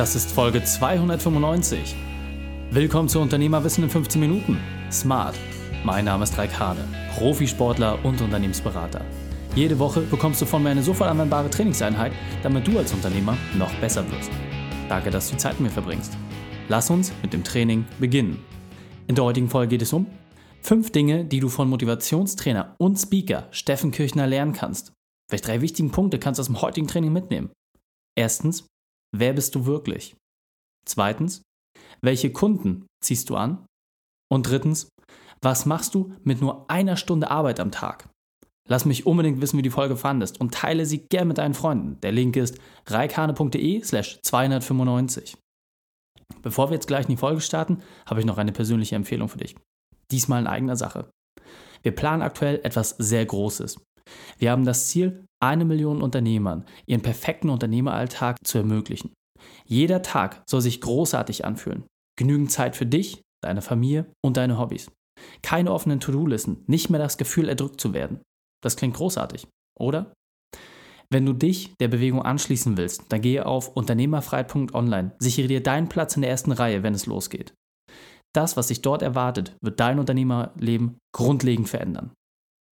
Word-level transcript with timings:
Das 0.00 0.16
ist 0.16 0.32
Folge 0.32 0.64
295. 0.64 1.94
Willkommen 2.70 3.06
zu 3.06 3.20
Unternehmerwissen 3.20 3.84
in 3.84 3.90
15 3.90 4.18
Minuten. 4.18 4.58
Smart. 4.90 5.34
Mein 5.84 6.06
Name 6.06 6.24
ist 6.24 6.38
Raik 6.38 6.58
Hane, 6.58 6.88
Profisportler 7.14 8.02
und 8.02 8.18
Unternehmensberater. 8.22 9.04
Jede 9.54 9.78
Woche 9.78 10.00
bekommst 10.00 10.40
du 10.40 10.46
von 10.46 10.62
mir 10.62 10.70
eine 10.70 10.82
sofort 10.82 11.10
anwendbare 11.10 11.50
Trainingseinheit, 11.50 12.12
damit 12.42 12.66
du 12.66 12.78
als 12.78 12.94
Unternehmer 12.94 13.36
noch 13.58 13.74
besser 13.74 14.10
wirst. 14.10 14.30
Danke, 14.88 15.10
dass 15.10 15.26
du 15.26 15.32
die 15.32 15.38
Zeit 15.38 15.60
mit 15.60 15.68
mir 15.68 15.74
verbringst. 15.74 16.16
Lass 16.70 16.88
uns 16.88 17.12
mit 17.20 17.34
dem 17.34 17.44
Training 17.44 17.84
beginnen. 17.98 18.42
In 19.06 19.16
der 19.16 19.24
heutigen 19.24 19.50
Folge 19.50 19.68
geht 19.68 19.82
es 19.82 19.92
um 19.92 20.06
fünf 20.62 20.92
Dinge, 20.92 21.26
die 21.26 21.40
du 21.40 21.50
von 21.50 21.68
Motivationstrainer 21.68 22.74
und 22.78 22.96
Speaker 22.96 23.48
Steffen 23.50 23.90
Kirchner 23.90 24.26
lernen 24.26 24.54
kannst. 24.54 24.94
Welche 25.28 25.44
drei 25.44 25.60
wichtigen 25.60 25.90
Punkte 25.90 26.18
kannst 26.18 26.38
du 26.38 26.40
aus 26.40 26.46
dem 26.46 26.62
heutigen 26.62 26.88
Training 26.88 27.12
mitnehmen? 27.12 27.50
Erstens, 28.16 28.64
wer 29.12 29.32
bist 29.32 29.54
du 29.54 29.66
wirklich? 29.66 30.16
Zweitens, 30.86 31.42
welche 32.02 32.32
Kunden 32.32 32.86
ziehst 33.02 33.30
du 33.30 33.36
an? 33.36 33.66
Und 34.32 34.48
drittens, 34.48 34.88
was 35.42 35.66
machst 35.66 35.94
du 35.94 36.14
mit 36.22 36.40
nur 36.40 36.70
einer 36.70 36.96
Stunde 36.96 37.30
Arbeit 37.30 37.60
am 37.60 37.72
Tag? 37.72 38.08
Lass 38.68 38.84
mich 38.84 39.06
unbedingt 39.06 39.40
wissen, 39.40 39.58
wie 39.58 39.62
die 39.62 39.70
Folge 39.70 39.96
fandest 39.96 40.40
und 40.40 40.54
teile 40.54 40.86
sie 40.86 41.06
gern 41.08 41.28
mit 41.28 41.38
deinen 41.38 41.54
Freunden. 41.54 42.00
Der 42.02 42.12
Link 42.12 42.36
ist 42.36 42.58
reikane.de 42.86 43.82
slash 43.82 44.20
295. 44.22 45.36
Bevor 46.42 46.70
wir 46.70 46.74
jetzt 46.74 46.86
gleich 46.86 47.06
in 47.06 47.14
die 47.14 47.16
Folge 47.16 47.40
starten, 47.40 47.82
habe 48.06 48.20
ich 48.20 48.26
noch 48.26 48.38
eine 48.38 48.52
persönliche 48.52 48.94
Empfehlung 48.94 49.28
für 49.28 49.38
dich. 49.38 49.56
Diesmal 50.10 50.42
in 50.42 50.46
eigener 50.46 50.76
Sache. 50.76 51.10
Wir 51.82 51.94
planen 51.94 52.22
aktuell 52.22 52.60
etwas 52.62 52.90
sehr 52.90 53.24
Großes. 53.26 53.80
Wir 54.38 54.50
haben 54.50 54.64
das 54.64 54.88
Ziel, 54.88 55.24
eine 55.42 55.64
Million 55.64 56.02
Unternehmern 56.02 56.64
ihren 56.86 57.02
perfekten 57.02 57.50
Unternehmeralltag 57.50 58.36
zu 58.44 58.58
ermöglichen. 58.58 59.12
Jeder 59.64 60.02
Tag 60.02 60.42
soll 60.48 60.60
sich 60.60 60.80
großartig 60.80 61.44
anfühlen. 61.44 61.84
Genügend 62.18 62.50
Zeit 62.50 62.76
für 62.76 62.86
dich, 62.86 63.22
deine 63.42 63.62
Familie 63.62 64.06
und 64.22 64.36
deine 64.36 64.58
Hobbys. 64.58 64.90
Keine 65.42 65.72
offenen 65.72 66.00
To-Do-Listen, 66.00 66.64
nicht 66.66 66.90
mehr 66.90 67.00
das 67.00 67.18
Gefühl, 67.18 67.48
erdrückt 67.48 67.80
zu 67.80 67.94
werden. 67.94 68.20
Das 68.62 68.76
klingt 68.76 68.96
großartig, 68.96 69.46
oder? 69.78 70.12
Wenn 71.12 71.26
du 71.26 71.32
dich 71.32 71.74
der 71.80 71.88
Bewegung 71.88 72.22
anschließen 72.22 72.76
willst, 72.76 73.04
dann 73.08 73.20
gehe 73.20 73.44
auf 73.44 73.68
unternehmerfreiheit.online, 73.68 75.12
sichere 75.18 75.48
dir 75.48 75.62
deinen 75.62 75.88
Platz 75.88 76.14
in 76.14 76.22
der 76.22 76.30
ersten 76.30 76.52
Reihe, 76.52 76.82
wenn 76.82 76.94
es 76.94 77.06
losgeht. 77.06 77.52
Das, 78.32 78.56
was 78.56 78.68
dich 78.68 78.80
dort 78.80 79.02
erwartet, 79.02 79.56
wird 79.60 79.80
dein 79.80 79.98
Unternehmerleben 79.98 80.98
grundlegend 81.12 81.68
verändern. 81.68 82.12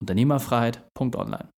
Unternehmerfreiheit.online. 0.00 1.50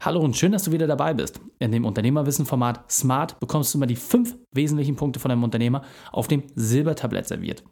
Hallo 0.00 0.20
und 0.20 0.36
schön, 0.36 0.52
dass 0.52 0.64
du 0.64 0.72
wieder 0.72 0.86
dabei 0.86 1.14
bist. 1.14 1.40
In 1.58 1.72
dem 1.72 1.84
Unternehmerwissen-Format 1.84 2.90
Smart 2.90 3.40
bekommst 3.40 3.72
du 3.72 3.78
immer 3.78 3.86
die 3.86 3.96
fünf 3.96 4.36
wesentlichen 4.54 4.96
Punkte 4.96 5.20
von 5.20 5.30
einem 5.30 5.42
Unternehmer 5.42 5.84
auf 6.12 6.28
dem 6.28 6.44
Silbertablett 6.54 7.26
serviert. 7.26 7.64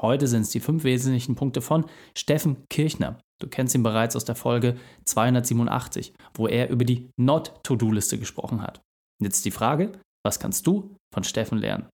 Heute 0.00 0.26
sind 0.26 0.42
es 0.42 0.50
die 0.50 0.60
fünf 0.60 0.84
wesentlichen 0.84 1.36
Punkte 1.36 1.60
von 1.60 1.86
Steffen 2.16 2.64
Kirchner. 2.68 3.20
Du 3.40 3.48
kennst 3.48 3.74
ihn 3.74 3.82
bereits 3.82 4.16
aus 4.16 4.24
der 4.24 4.34
Folge 4.34 4.76
287, 5.04 6.14
wo 6.34 6.48
er 6.48 6.70
über 6.70 6.84
die 6.84 7.10
Not-To-Do-Liste 7.18 8.18
gesprochen 8.18 8.62
hat. 8.62 8.80
Jetzt 9.22 9.44
die 9.44 9.50
Frage, 9.50 9.92
was 10.24 10.40
kannst 10.40 10.66
du 10.66 10.96
von 11.12 11.24
Steffen 11.24 11.58
lernen? 11.58 11.88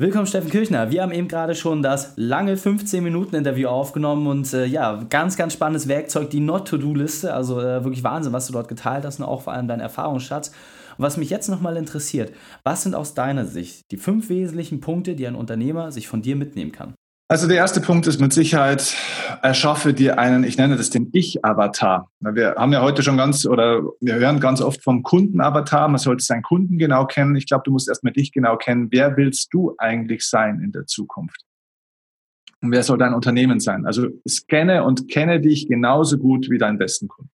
Willkommen, 0.00 0.26
Steffen 0.26 0.48
Kirchner. 0.48 0.90
Wir 0.90 1.02
haben 1.02 1.12
eben 1.12 1.28
gerade 1.28 1.54
schon 1.54 1.82
das 1.82 2.14
lange 2.16 2.56
15-Minuten-Interview 2.56 3.68
aufgenommen 3.68 4.28
und 4.28 4.50
äh, 4.54 4.64
ja, 4.64 5.04
ganz, 5.10 5.36
ganz 5.36 5.52
spannendes 5.52 5.88
Werkzeug, 5.88 6.30
die 6.30 6.40
Not-To-Do-Liste. 6.40 7.34
Also 7.34 7.60
äh, 7.60 7.84
wirklich 7.84 8.02
Wahnsinn, 8.02 8.32
was 8.32 8.46
du 8.46 8.54
dort 8.54 8.68
geteilt 8.68 9.04
hast 9.04 9.18
und 9.18 9.26
auch 9.26 9.42
vor 9.42 9.52
allem 9.52 9.68
dein 9.68 9.80
Erfahrungsschatz. 9.80 10.52
Und 10.96 11.04
was 11.04 11.18
mich 11.18 11.28
jetzt 11.28 11.50
nochmal 11.50 11.76
interessiert, 11.76 12.32
was 12.64 12.82
sind 12.82 12.94
aus 12.94 13.12
deiner 13.12 13.44
Sicht 13.44 13.90
die 13.90 13.98
fünf 13.98 14.30
wesentlichen 14.30 14.80
Punkte, 14.80 15.14
die 15.14 15.26
ein 15.26 15.34
Unternehmer 15.34 15.92
sich 15.92 16.08
von 16.08 16.22
dir 16.22 16.34
mitnehmen 16.34 16.72
kann? 16.72 16.94
Also 17.30 17.46
der 17.46 17.58
erste 17.58 17.80
Punkt 17.80 18.08
ist 18.08 18.20
mit 18.20 18.32
Sicherheit, 18.32 18.96
erschaffe 19.40 19.94
dir 19.94 20.18
einen, 20.18 20.42
ich 20.42 20.58
nenne 20.58 20.76
das 20.76 20.90
den 20.90 21.10
Ich-Avatar. 21.12 22.10
Wir 22.18 22.56
haben 22.56 22.72
ja 22.72 22.82
heute 22.82 23.04
schon 23.04 23.16
ganz, 23.16 23.46
oder 23.46 23.84
wir 24.00 24.16
hören 24.16 24.40
ganz 24.40 24.60
oft 24.60 24.82
vom 24.82 25.04
Kunden-Avatar, 25.04 25.86
man 25.86 25.98
sollte 25.98 26.24
seinen 26.24 26.42
Kunden 26.42 26.76
genau 26.76 27.06
kennen. 27.06 27.36
Ich 27.36 27.46
glaube, 27.46 27.62
du 27.64 27.70
musst 27.70 27.88
erstmal 27.88 28.12
dich 28.12 28.32
genau 28.32 28.56
kennen. 28.56 28.88
Wer 28.90 29.16
willst 29.16 29.54
du 29.54 29.76
eigentlich 29.78 30.26
sein 30.26 30.60
in 30.60 30.72
der 30.72 30.86
Zukunft? 30.86 31.40
Und 32.62 32.72
wer 32.72 32.82
soll 32.82 32.98
dein 32.98 33.14
Unternehmen 33.14 33.60
sein? 33.60 33.86
Also 33.86 34.08
scanne 34.28 34.82
und 34.82 35.08
kenne 35.08 35.40
dich 35.40 35.68
genauso 35.68 36.18
gut 36.18 36.50
wie 36.50 36.58
deinen 36.58 36.78
besten 36.78 37.06
Kunden. 37.06 37.30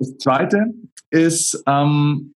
Das 0.00 0.18
zweite 0.18 0.74
ist, 1.10 1.62
ähm, 1.68 2.34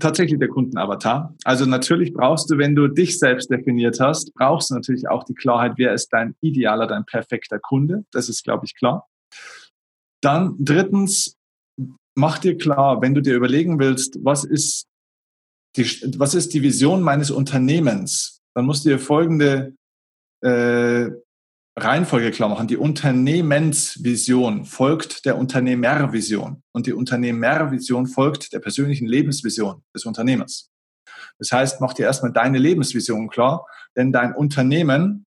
tatsächlich 0.00 0.38
der 0.38 0.48
Kundenavatar. 0.48 1.34
Also 1.44 1.66
natürlich 1.66 2.12
brauchst 2.12 2.50
du, 2.50 2.58
wenn 2.58 2.74
du 2.74 2.88
dich 2.88 3.18
selbst 3.18 3.50
definiert 3.50 4.00
hast, 4.00 4.34
brauchst 4.34 4.70
du 4.70 4.74
natürlich 4.74 5.08
auch 5.08 5.24
die 5.24 5.34
Klarheit, 5.34 5.74
wer 5.76 5.92
ist 5.94 6.08
dein 6.12 6.34
idealer, 6.40 6.86
dein 6.86 7.04
perfekter 7.04 7.58
Kunde. 7.58 8.04
Das 8.10 8.28
ist, 8.28 8.44
glaube 8.44 8.64
ich, 8.66 8.74
klar. 8.74 9.08
Dann 10.22 10.56
drittens, 10.58 11.36
mach 12.16 12.38
dir 12.38 12.56
klar, 12.56 13.02
wenn 13.02 13.14
du 13.14 13.20
dir 13.20 13.34
überlegen 13.34 13.78
willst, 13.78 14.18
was 14.24 14.44
ist 14.44 14.86
die, 15.76 15.84
was 16.18 16.34
ist 16.34 16.54
die 16.54 16.62
Vision 16.62 17.02
meines 17.02 17.30
Unternehmens, 17.30 18.40
dann 18.54 18.66
musst 18.66 18.84
du 18.84 18.90
dir 18.90 18.98
folgende 18.98 19.74
äh, 20.40 21.10
Reihenfolge 21.76 22.30
klar 22.30 22.48
machen. 22.48 22.68
Die 22.68 22.76
Unternehmensvision 22.76 24.64
folgt 24.64 25.24
der 25.24 25.36
Unternehmervision 25.36 26.62
und 26.72 26.86
die 26.86 26.92
Unternehmervision 26.92 28.06
folgt 28.06 28.52
der 28.52 28.60
persönlichen 28.60 29.06
Lebensvision 29.06 29.82
des 29.94 30.04
Unternehmers. 30.04 30.70
Das 31.38 31.50
heißt, 31.50 31.80
mach 31.80 31.94
dir 31.94 32.04
erstmal 32.04 32.32
deine 32.32 32.58
Lebensvision 32.58 33.28
klar, 33.28 33.66
denn 33.96 34.12
dein 34.12 34.34
Unternehmen 34.34 35.26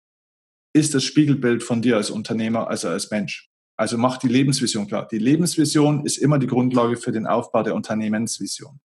ist 0.73 0.93
das 0.93 1.03
Spiegelbild 1.03 1.63
von 1.63 1.81
dir 1.81 1.97
als 1.97 2.09
Unternehmer, 2.09 2.69
also 2.69 2.87
als 2.87 3.11
Mensch. 3.11 3.49
Also 3.77 3.97
mach 3.97 4.17
die 4.17 4.27
Lebensvision 4.27 4.87
klar. 4.87 5.07
Die 5.07 5.17
Lebensvision 5.17 6.05
ist 6.05 6.17
immer 6.17 6.39
die 6.39 6.47
Grundlage 6.47 6.95
für 6.95 7.11
den 7.11 7.27
Aufbau 7.27 7.63
der 7.63 7.75
Unternehmensvision. 7.75 8.79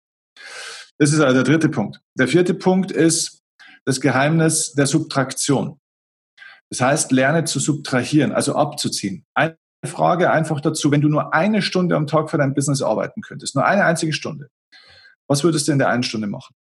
Das 0.99 1.13
ist 1.13 1.21
also 1.21 1.35
der 1.35 1.45
dritte 1.45 1.69
Punkt. 1.69 2.01
Der 2.15 2.29
vierte 2.29 2.55
Punkt 2.55 2.91
ist 2.91 3.43
das 3.85 4.01
Geheimnis 4.01 4.73
der 4.73 4.87
Subtraktion. 4.87 5.79
Das 6.75 6.81
heißt, 6.81 7.13
lerne 7.13 7.45
zu 7.45 7.61
subtrahieren, 7.61 8.33
also 8.33 8.57
abzuziehen. 8.57 9.25
Eine 9.33 9.57
Frage 9.87 10.33
einfach 10.33 10.61
dazu, 10.61 10.91
wenn 10.91 11.01
du 11.01 11.09
nur 11.09 11.33
eine 11.33 11.63
Stunde 11.63 11.95
am 11.95 12.09
Tag 12.09 12.31
für 12.31 12.37
dein 12.37 12.53
Business 12.53 12.83
arbeiten 12.83 13.21
könntest, 13.21 13.55
nur 13.55 13.65
eine 13.65 13.85
einzige 13.85 14.13
Stunde, 14.13 14.51
was 15.29 15.45
würdest 15.45 15.69
du 15.69 15.73
in 15.73 15.79
der 15.79 15.89
einen 15.89 16.03
Stunde 16.03 16.27
machen? 16.27 16.57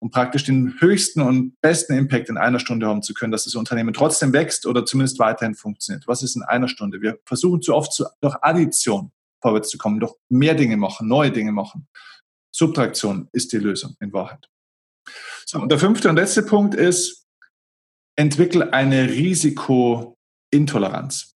Um 0.00 0.10
praktisch 0.10 0.44
den 0.44 0.80
höchsten 0.80 1.20
und 1.20 1.60
besten 1.60 1.92
Impact 1.92 2.30
in 2.30 2.38
einer 2.38 2.58
Stunde 2.58 2.86
haben 2.86 3.02
zu 3.02 3.12
können, 3.12 3.30
dass 3.30 3.44
das 3.44 3.54
Unternehmen 3.56 3.92
trotzdem 3.92 4.32
wächst 4.32 4.64
oder 4.64 4.86
zumindest 4.86 5.18
weiterhin 5.18 5.54
funktioniert. 5.54 6.08
Was 6.08 6.22
ist 6.22 6.34
in 6.36 6.42
einer 6.42 6.68
Stunde? 6.68 7.02
Wir 7.02 7.18
versuchen 7.26 7.60
zu 7.60 7.74
oft 7.74 7.92
zu, 7.92 8.06
durch 8.22 8.36
Addition 8.40 9.12
vorwärts 9.42 9.68
zu 9.68 9.76
kommen, 9.76 10.00
durch 10.00 10.14
mehr 10.30 10.54
Dinge 10.54 10.78
machen, 10.78 11.08
neue 11.08 11.30
Dinge 11.30 11.52
machen. 11.52 11.88
Subtraktion 12.54 13.28
ist 13.32 13.52
die 13.52 13.58
Lösung 13.58 13.96
in 14.00 14.14
Wahrheit. 14.14 14.48
So, 15.44 15.60
und 15.60 15.70
der 15.70 15.78
fünfte 15.78 16.08
und 16.08 16.16
letzte 16.16 16.42
Punkt 16.42 16.74
ist, 16.74 17.25
entwickle 18.16 18.72
eine 18.72 19.10
Risikointoleranz. 19.10 21.34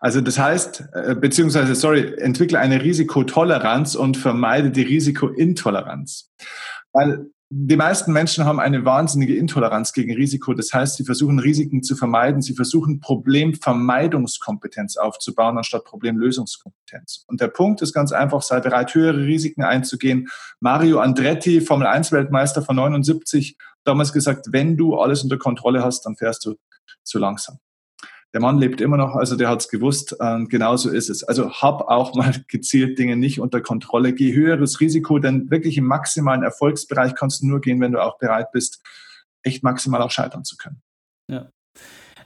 Also 0.00 0.20
das 0.20 0.38
heißt, 0.38 0.84
äh, 0.92 1.14
beziehungsweise, 1.14 1.74
sorry, 1.74 2.12
entwickle 2.18 2.58
eine 2.58 2.82
Risikotoleranz 2.82 3.94
und 3.94 4.18
vermeide 4.18 4.70
die 4.70 4.82
Risikointoleranz. 4.82 6.30
Weil 6.92 7.30
die 7.56 7.76
meisten 7.76 8.12
Menschen 8.12 8.46
haben 8.46 8.58
eine 8.58 8.84
wahnsinnige 8.84 9.36
Intoleranz 9.36 9.92
gegen 9.92 10.12
Risiko. 10.12 10.54
Das 10.54 10.72
heißt, 10.72 10.96
sie 10.96 11.04
versuchen 11.04 11.38
Risiken 11.38 11.84
zu 11.84 11.94
vermeiden. 11.94 12.42
Sie 12.42 12.54
versuchen 12.54 12.98
Problemvermeidungskompetenz 12.98 14.96
aufzubauen, 14.96 15.56
anstatt 15.56 15.84
Problemlösungskompetenz. 15.84 17.24
Und 17.28 17.40
der 17.40 17.46
Punkt 17.46 17.80
ist 17.80 17.92
ganz 17.92 18.10
einfach, 18.10 18.42
sei 18.42 18.58
bereit, 18.58 18.92
höhere 18.92 19.24
Risiken 19.24 19.62
einzugehen. 19.62 20.26
Mario 20.58 20.98
Andretti, 20.98 21.60
Formel 21.60 21.86
1 21.86 22.10
Weltmeister 22.10 22.60
von 22.60 22.74
79, 22.74 23.56
damals 23.84 24.12
gesagt, 24.12 24.46
wenn 24.50 24.76
du 24.76 24.96
alles 24.96 25.22
unter 25.22 25.38
Kontrolle 25.38 25.84
hast, 25.84 26.06
dann 26.06 26.16
fährst 26.16 26.44
du 26.46 26.56
zu 27.04 27.20
langsam. 27.20 27.60
Der 28.34 28.40
Mann 28.40 28.58
lebt 28.58 28.80
immer 28.80 28.96
noch, 28.96 29.14
also 29.14 29.36
der 29.36 29.48
hat 29.48 29.60
es 29.60 29.68
gewusst. 29.68 30.16
Ähm, 30.20 30.48
genauso 30.48 30.90
ist 30.90 31.08
es. 31.08 31.22
Also 31.22 31.52
hab 31.52 31.82
auch 31.82 32.14
mal 32.14 32.34
gezielt 32.48 32.98
Dinge 32.98 33.16
nicht 33.16 33.40
unter 33.40 33.60
Kontrolle. 33.60 34.12
Geh 34.12 34.34
höheres 34.34 34.80
Risiko, 34.80 35.20
denn 35.20 35.50
wirklich 35.52 35.78
im 35.78 35.86
maximalen 35.86 36.42
Erfolgsbereich 36.42 37.14
kannst 37.14 37.42
du 37.42 37.46
nur 37.46 37.60
gehen, 37.60 37.80
wenn 37.80 37.92
du 37.92 38.02
auch 38.02 38.18
bereit 38.18 38.50
bist, 38.50 38.82
echt 39.44 39.62
maximal 39.62 40.02
auch 40.02 40.10
scheitern 40.10 40.42
zu 40.42 40.56
können. 40.56 40.82
Ja. 41.30 41.48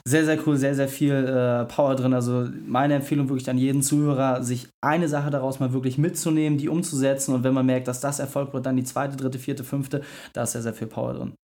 Sehr, 0.06 0.24
sehr 0.24 0.38
cool, 0.46 0.56
sehr, 0.56 0.74
sehr 0.74 0.88
viel 0.88 1.12
äh, 1.12 1.66
Power 1.66 1.94
drin. 1.94 2.14
Also 2.14 2.48
meine 2.66 2.94
Empfehlung 2.94 3.28
wirklich 3.28 3.50
an 3.50 3.58
jeden 3.58 3.82
Zuhörer, 3.82 4.42
sich 4.42 4.68
eine 4.80 5.08
Sache 5.08 5.28
daraus 5.28 5.60
mal 5.60 5.74
wirklich 5.74 5.98
mitzunehmen, 5.98 6.56
die 6.56 6.70
umzusetzen 6.70 7.34
und 7.34 7.44
wenn 7.44 7.52
man 7.52 7.66
merkt, 7.66 7.88
dass 7.88 8.00
das 8.00 8.18
Erfolg 8.18 8.54
wird, 8.54 8.64
dann 8.64 8.76
die 8.76 8.84
zweite, 8.84 9.18
dritte, 9.18 9.38
vierte, 9.38 9.64
fünfte, 9.64 10.00
da 10.32 10.44
ist 10.44 10.52
sehr, 10.52 10.62
sehr 10.62 10.72
viel 10.72 10.86
Power 10.86 11.12
drin. 11.12 11.34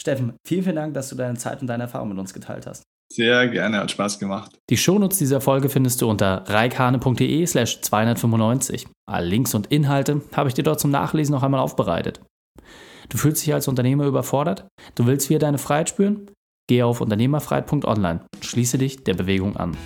Steffen, 0.00 0.34
vielen, 0.46 0.62
vielen 0.62 0.76
Dank, 0.76 0.94
dass 0.94 1.08
du 1.08 1.16
deine 1.16 1.36
Zeit 1.36 1.60
und 1.60 1.66
deine 1.66 1.84
Erfahrung 1.84 2.10
mit 2.10 2.18
uns 2.18 2.32
geteilt 2.32 2.68
hast. 2.68 2.84
Sehr 3.12 3.48
gerne, 3.48 3.78
hat 3.78 3.90
Spaß 3.90 4.18
gemacht. 4.18 4.58
Die 4.70 4.76
Shownotes 4.76 5.18
dieser 5.18 5.40
Folge 5.40 5.68
findest 5.68 6.02
du 6.02 6.08
unter 6.08 6.44
reikane.de 6.46 7.46
slash 7.46 7.80
295. 7.82 8.88
Alle 9.06 9.26
Links 9.26 9.54
und 9.54 9.68
Inhalte 9.68 10.22
habe 10.34 10.48
ich 10.48 10.54
dir 10.54 10.64
dort 10.64 10.80
zum 10.80 10.90
Nachlesen 10.90 11.34
noch 11.34 11.42
einmal 11.42 11.60
aufbereitet. 11.60 12.20
Du 13.10 13.18
fühlst 13.18 13.44
dich 13.44 13.52
als 13.52 13.68
Unternehmer 13.68 14.06
überfordert? 14.06 14.66
Du 14.94 15.06
willst 15.06 15.28
wieder 15.28 15.40
deine 15.40 15.58
Freiheit 15.58 15.90
spüren? 15.90 16.30
Gehe 16.68 16.86
auf 16.86 17.02
unternehmerfreiheit.online 17.02 18.24
und 18.34 18.44
schließe 18.44 18.78
dich 18.78 19.04
der 19.04 19.14
Bewegung 19.14 19.56
an. 19.56 19.76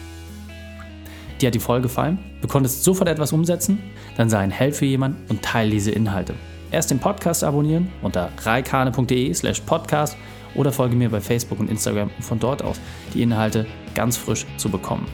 Dir 1.40 1.48
hat 1.48 1.54
die 1.54 1.60
Folge 1.60 1.82
gefallen? 1.82 2.18
Du 2.40 2.48
konntest 2.48 2.84
sofort 2.84 3.08
etwas 3.08 3.32
umsetzen? 3.32 3.78
Dann 4.16 4.30
sei 4.30 4.38
ein 4.38 4.50
Held 4.50 4.76
für 4.76 4.86
jemanden 4.86 5.24
und 5.28 5.42
teile 5.42 5.70
diese 5.70 5.90
Inhalte. 5.90 6.34
Erst 6.70 6.90
den 6.90 6.98
Podcast 6.98 7.44
abonnieren 7.44 7.90
unter 8.02 8.30
reikane.de 8.42 9.32
slash 9.34 9.60
podcast 9.60 10.16
oder 10.54 10.72
folge 10.72 10.96
mir 10.96 11.10
bei 11.10 11.20
Facebook 11.20 11.60
und 11.60 11.70
Instagram, 11.70 12.10
um 12.16 12.22
von 12.22 12.38
dort 12.38 12.62
aus 12.62 12.80
die 13.14 13.22
Inhalte 13.22 13.66
ganz 13.94 14.16
frisch 14.16 14.46
zu 14.56 14.68
bekommen. 14.68 15.06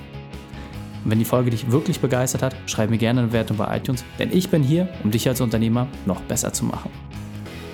Und 1.04 1.10
wenn 1.10 1.18
die 1.18 1.24
Folge 1.24 1.50
dich 1.50 1.70
wirklich 1.70 2.00
begeistert 2.00 2.42
hat, 2.42 2.56
schreib 2.66 2.90
mir 2.90 2.98
gerne 2.98 3.20
eine 3.20 3.32
Wertung 3.32 3.56
bei 3.56 3.76
iTunes, 3.76 4.04
denn 4.18 4.30
ich 4.32 4.48
bin 4.48 4.62
hier, 4.62 4.88
um 5.02 5.10
dich 5.10 5.28
als 5.28 5.40
Unternehmer 5.40 5.86
noch 6.06 6.20
besser 6.22 6.52
zu 6.52 6.64
machen. 6.64 6.90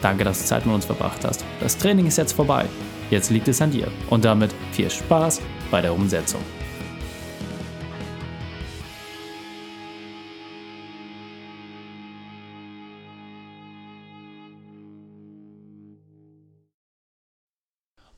Danke, 0.03 0.25
dass 0.25 0.41
du 0.41 0.47
Zeit 0.47 0.67
mit 0.67 0.75
uns 0.75 0.87
verbracht 0.87 1.25
hast. 1.25 1.45
Das 1.61 1.77
Training 1.77 2.07
ist 2.07 2.17
jetzt 2.17 2.33
vorbei. 2.33 2.65
Jetzt 3.11 3.31
liegt 3.31 3.49
es 3.49 3.61
an 3.61 3.71
dir. 3.71 3.89
Und 4.09 4.25
damit 4.25 4.55
viel 4.73 4.91
Spaß 4.91 5.41
bei 5.71 5.81
der 5.81 5.93
Umsetzung. 5.93 6.41